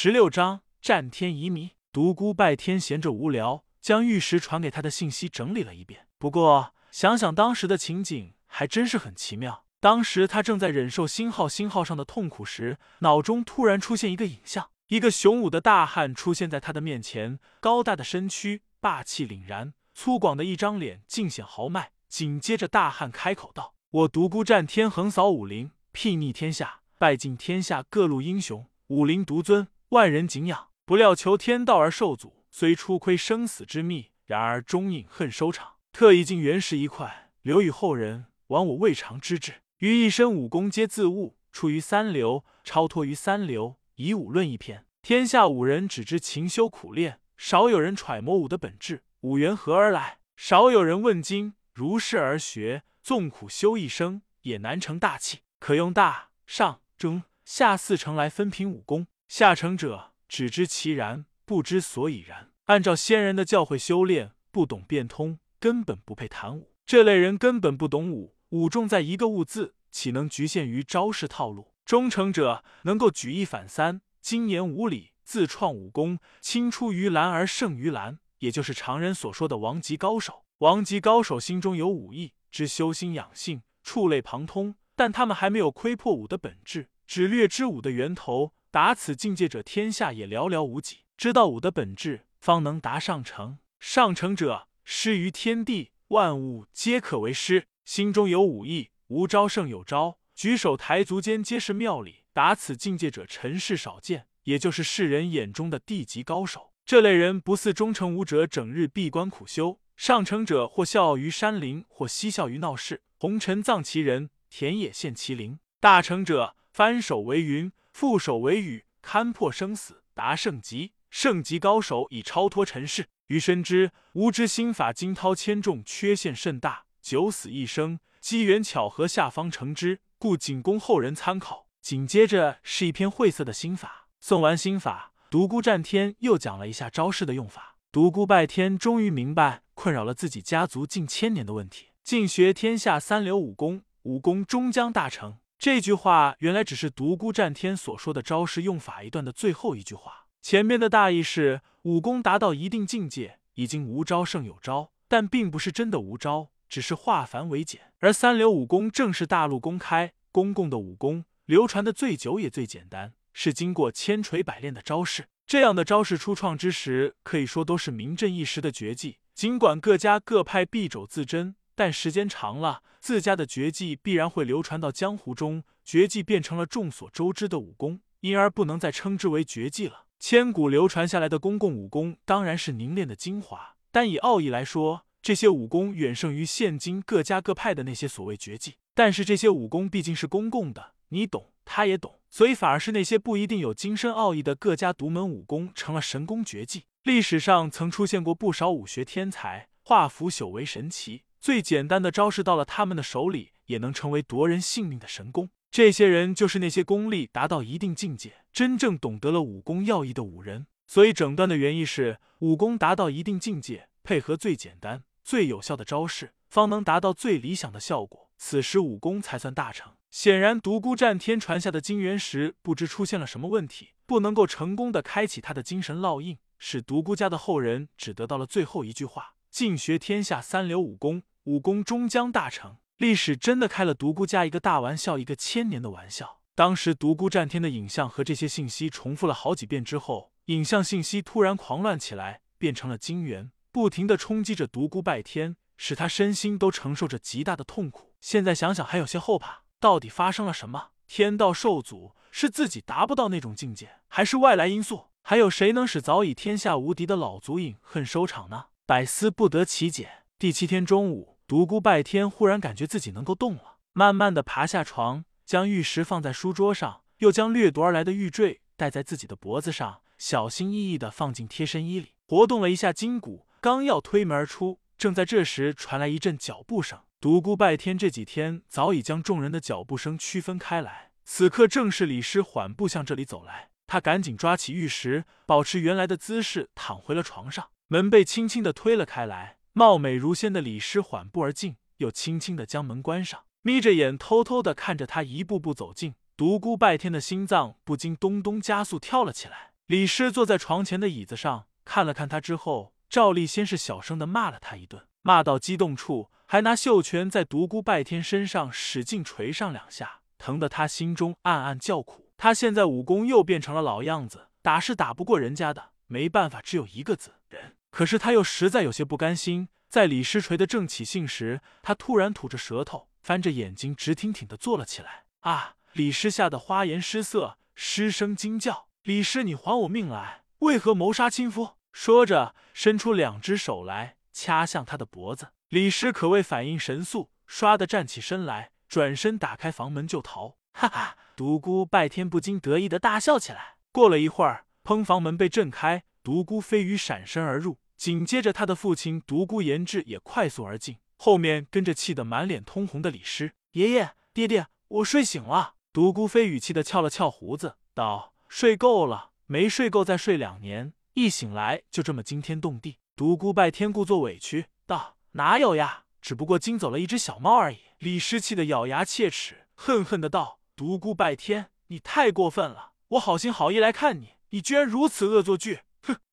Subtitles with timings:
[0.00, 1.72] 十六章战天遗谜。
[1.90, 6.06] 独孤拜天闲着无聊，将玉石传给他的信息整理了一遍。
[6.18, 9.64] 不过想想当时的情景，还真是很奇妙。
[9.80, 21.90] 当时他正在忍受星号星号上的痛苦时，脑中突然出现一个影像：一个雄武的大汉出现在他的面前，高大的身躯，霸气凛然，粗犷的一张脸，尽显豪迈。
[22.08, 30.68] 紧接着，大汉开口道：“我独孤战天横扫武林，睥睨天下，拜尽天下各路英雄，武林独尊，万人敬仰。
[30.84, 35.74] 不料求天道而受阻，虽初窥生死之秘，然而终饮恨收场。
[35.92, 39.62] 特意进原石一块，留与后人，亡我未尝之志。
[39.78, 44.86] 于一身武功皆自悟，出于三流，超脱于三流，以武论一篇。
[45.02, 49.04] 天下武人只知勤修苦练，少有人揣摩武的本质。
[49.20, 50.18] 武缘何而来？
[50.36, 55.42] 少有人问津。”如是而学，纵苦修一生，也难成大器。
[55.60, 59.06] 可用大、上、中、下四成来分评武功。
[59.28, 62.50] 下乘者只知其然，不知所以然。
[62.64, 66.72] 按照先人的教诲修炼，不懂变通，根本不配谈武。
[66.86, 71.74] 这类人根本不懂武，武重在一个“物”字，岂能局限于招式套路？
[71.84, 80.46] 忠诚者能够举一反三，精研武理，自创武功，青出于蓝而胜于蓝，也就是常人所说的王级高手。
[80.58, 88.54] 王级高手心中有武艺，知修心养性，触类旁通，但他们还没有窥破武的本质，只略知武的源头。
[88.70, 90.98] 达此境界者，天下也寥寥无几。
[91.16, 93.58] 知道武的本质，方能达上乘。
[93.80, 97.66] 上乘者，师于天地，万物皆可为师。
[97.84, 102.24] 心中有武艺，无招胜有招，举手抬足间皆是妙理。
[102.34, 106.72] 达此境界者，尘世少见，也就是世人眼中的地级高手。
[106.84, 109.80] 这类人不似忠诚武者，整日闭关苦修。
[109.96, 113.02] 上乘者或笑傲于山林，或嬉笑于闹市。
[113.16, 115.58] 红尘葬其人，田野现其灵。
[115.80, 120.92] 大成者翻手为云，覆手为雨，勘破生死，达圣级。
[121.10, 123.08] 圣级高手已超脱尘世。
[123.26, 131.66] 余深知吾之心法惊涛千重，缺陷甚大，九死一生，机缘巧合下方成之，故仅供后人参考。
[131.82, 134.06] 紧接着是一篇晦涩的心法。
[134.20, 137.78] 送完心法，独孤战天又讲了一下招式的用法。
[137.90, 139.62] 独孤拜天终于明白。
[139.74, 145.38] 困扰了自己家族近千年的问题，尽学天下三流武功，武功终将大成。
[145.58, 150.26] 这句话原来只是独孤战天所说的招式用法一段的最后一句话。
[150.40, 157.92] 前面的大意是武功达到一定境界，已经无招胜有招，但并不是真的无招，只是化繁为简。
[157.98, 165.26] 而三流武功正是大陆公开公共的武功，流传的最久也最简单，是经过千锤百炼的招式。
[165.44, 169.18] 这样的招式初创之时，可以说都是名震一时的绝技。
[169.34, 180.06] 尽管各家各派敝帚自珍，但时间长了，自家的绝技必然会流传到江湖中，绝技变成了众所周知的武功，因而不能再称之为绝技了。
[180.18, 188.74] 千古流传下来的公共武功当然是凝练的精华，但以奥义来说，这些武功远胜于现今各家各派的那些所谓绝技。
[188.92, 196.86] 但是这些武功毕竟是公共的，你懂，他也懂，所以反而是那些不一定有精深奥义的各家独门武功成了神功绝技。
[197.04, 201.22] 历史上曾出现过不少武学天才，化腐朽为神奇。
[201.40, 205.50] 最简单的招式到了他们的手里，也能成为夺人性命的神功。
[205.70, 210.66] 这些人就是那些功力达到一定境界、真正懂得了武功要义的武人。
[210.86, 218.30] 所以整段的原意是，武功达到一定境界，配合最简单、最有效的招式，方能达到最理想的效果。
[218.38, 219.92] 此时武功才算大成。
[220.10, 226.38] 显然，独孤战天传下的金元石不知出现了什么问题，不能够成功的开启他的精神烙印。
[226.58, 236.40] 使独孤家的后人只得到了最后一句话：“尽学天下三流武功，武功终将大成。”历史真的开了独孤家一个大玩笑，一个千年的玩笑。
[236.54, 248.12] 当时独孤战天的影像和这些信息重复了好几遍之后，影像信息突然狂乱起来，变成了金元，不停的冲击着独孤拜天，使他身心都承受着极大的痛苦。
[248.20, 250.88] 现在想想还有些后怕，到底发生了什么？
[251.06, 255.06] 天道受阻，是自己达不到那种境界，还是外来因素？
[255.22, 258.64] 还有谁能使早已天下无敌的老祖影恨收场呢？
[258.88, 260.22] 百思不得其解。
[260.38, 276.98] 第七天中午，独孤拜天忽然感觉自己能够动了，慢慢的爬下床，将玉石放在书桌上，又将掠夺而来的玉坠戴在自己的脖子上，小心翼翼的放进贴身衣里，活动了一下筋骨，刚要推门而出，正在这时传来一阵脚步声。
[277.20, 283.68] 独孤拜天这几天早已将众人的脚步声区分开来，此刻正是李师缓步向这里走来。
[283.86, 287.68] 他赶紧抓起玉石，保持原来的姿势，躺回了床上。
[287.90, 296.14] 门被轻轻的推了开来，貌美如仙的李师缓步而进，又轻轻的将门关上，眯着眼偷偷的看着他一步步走近。
[296.36, 299.72] 独孤拜天的心脏不禁咚咚加速跳了起来。
[299.86, 312.28] 李师坐在床前的椅子上，看了看他之后，照例先是小声的骂了他一顿，骂到激动处，还拿袖拳在独孤拜天身上使劲捶上两下，疼得他心中暗暗叫苦。
[312.36, 317.77] 他现在武功又变成了老样子，打是打不过人家的，没办法，只有一个字忍。
[317.98, 325.24] 可是他又实在有些不甘心，在李师锤的正起兴时，他突然吐着舌头，翻着眼睛，直挺挺的坐了起来。
[325.40, 325.74] 啊！
[325.94, 328.86] 李师吓得花颜失色，失声惊叫。
[329.02, 330.44] 李师，你还我命来！
[330.60, 331.70] 为何谋杀亲夫？
[331.90, 335.48] 说着，伸出两只手来掐向他的脖子。
[335.70, 340.56] 李师可谓反应神速，唰的站起身来，转身打开房门就逃。
[340.72, 341.16] 哈哈！
[341.34, 343.78] 独孤拜天不禁得意的大笑起来。
[343.90, 345.04] 过了一会儿，砰！
[345.04, 353.52] 房门被震开，独孤飞羽闪身而入，紧接着他的父亲独孤延志也快速而进，后面跟着气得满脸通红的李师。
[353.72, 355.74] 爷爷，爹爹，我睡醒了。
[355.92, 358.32] 独孤飞羽气的翘了翘胡子，道。
[358.48, 362.98] 睡够了，没睡够再睡两年，一醒来就这么惊天动地。
[363.16, 372.92] 独孤拜天故作委屈道：“哪有呀，只不过惊走了一只小猫而已。”李师气得咬牙切齿，恨恨的道：“独孤拜天，你太过分了！
[373.08, 375.80] 我好心好意来看你，你居然如此恶作剧！”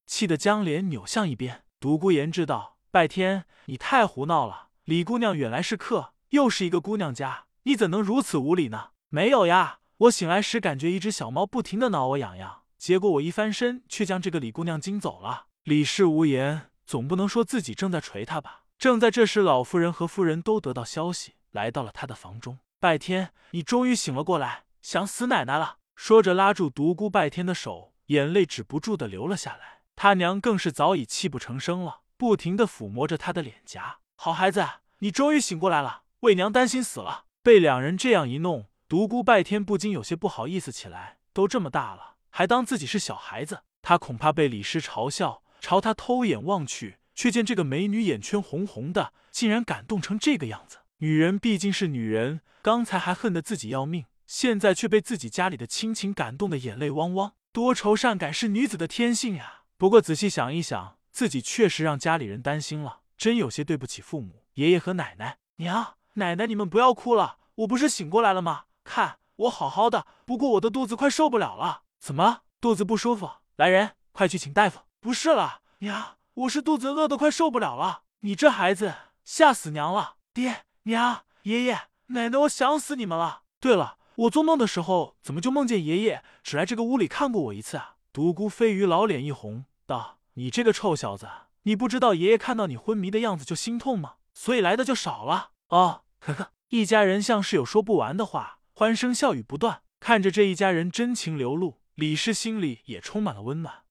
[0.05, 1.63] 气得将脸扭向一边。
[1.79, 4.69] 独孤言知道：“拜天，你太胡闹了！
[4.85, 9.79] 李姑娘远来是客，又是一个姑娘家，你怎能如此无礼呢？”没有呀。
[9.99, 15.45] 我醒来时，感觉一只小猫不停的挠我痒痒，结果我一翻身，却将这个李姑娘惊走了。
[15.63, 18.63] 李氏无言，总不能说自己正在捶她吧？
[18.77, 22.59] 正在这时，老夫人和夫人都得到消息，来到了他的房中。
[22.79, 25.77] 拜天，你终于醒了过来，想死奶奶了！
[25.95, 29.79] 说着，拉住独孤拜天的手，眼泪止不住的流了下来。
[29.95, 33.99] 他娘更是早已泣不成声了，不停的抚摸着他的脸颊。
[34.15, 34.65] 好孩子，
[34.99, 37.25] 你终于醒过来了，为娘担心死了。
[37.41, 38.67] 被两人这样一弄。
[38.87, 43.63] 独孤拜天不禁有些不好意思起来，都这么大了，还当自己是小孩子。
[43.81, 50.77] 他恐怕被李师嘲笑，朝他偷眼望去，却见这个美女眼圈红红的，竟然感动成这个样子。
[50.97, 57.33] 女人毕竟是女人，刚才还恨得自己要命，现在却被自己家里的亲情感动的眼泪汪汪。
[57.51, 59.63] 多愁善感是女子的天性呀。
[59.77, 65.37] 不过仔细想一想，自己确实让家里人担心了，真有些对不起父母、爷爷和奶奶。
[65.57, 68.65] 娘、奶奶，你们不要哭了，我不是醒过来了吗？
[68.85, 71.83] 看我好好的，不过我的肚子快受不了了。
[71.99, 73.29] 怎么肚子不舒服？
[73.57, 74.79] 来人，快去请大夫。
[75.01, 78.03] 不是了，娘，我是肚子饿得快受不了了。
[78.21, 78.95] 你这孩子
[79.25, 80.15] 吓死娘了！
[80.33, 83.41] 爹娘爷爷奶奶，我想死你们了。
[83.59, 87.94] 对了，我做梦的时候怎么就梦见爷爷只来这个屋里看过我一次啊？
[88.15, 91.27] 独孤飞鱼老脸一红，道：“你这个臭小子，
[91.63, 94.13] 你不知道爷爷看到你昏迷的样子就心痛吗？
[94.33, 98.59] 所以来的就少了。”哦，呵呵，一家人像是有说不完的话。
[98.71, 103.83] 欢声笑语不断，看着这一家人真情流露，李氏心里也充满了温暖。